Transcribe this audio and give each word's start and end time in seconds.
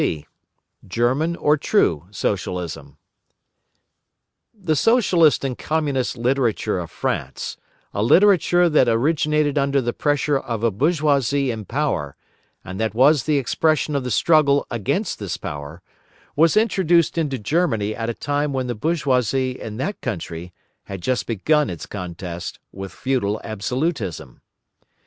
C. 0.01 0.25
German, 0.87 1.35
or 1.35 1.57
"True," 1.57 2.07
Socialism 2.09 2.97
The 4.51 4.75
Socialist 4.75 5.43
and 5.45 5.55
Communist 5.55 6.17
literature 6.17 6.79
of 6.79 6.89
France, 6.89 7.55
a 7.93 8.01
literature 8.01 8.67
that 8.67 8.89
originated 8.89 9.59
under 9.59 9.79
the 9.79 9.93
pressure 9.93 10.39
of 10.39 10.63
a 10.63 10.71
bourgeoisie 10.71 11.51
in 11.51 11.65
power, 11.65 12.15
and 12.65 12.79
that 12.79 12.95
was 12.95 13.25
the 13.25 13.37
expression 13.37 13.95
of 13.95 14.03
the 14.03 14.09
struggle 14.09 14.65
against 14.71 15.19
this 15.19 15.37
power, 15.37 15.83
was 16.35 16.57
introduced 16.57 17.15
into 17.15 17.37
Germany 17.37 17.95
at 17.95 18.09
a 18.09 18.15
time 18.15 18.53
when 18.53 18.65
the 18.65 18.73
bourgeoisie, 18.73 19.51
in 19.59 19.77
that 19.77 20.01
country, 20.01 20.51
had 20.85 21.01
just 21.01 21.27
begun 21.27 21.69
its 21.69 21.85
contest 21.85 22.57
with 22.71 22.91
feudal 22.91 23.39
absolutism. 23.43 24.41